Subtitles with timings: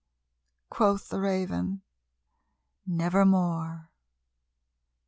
[0.71, 1.83] Quoth the Raven,
[2.87, 3.91] "Nevermore."